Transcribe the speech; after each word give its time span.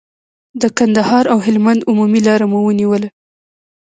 د 0.61 0.63
کندهار 0.77 1.25
او 1.33 1.37
هلمند 1.45 1.81
عمومي 1.89 2.21
لار 2.27 2.41
مو 2.51 2.59
ونیوله. 2.63 3.09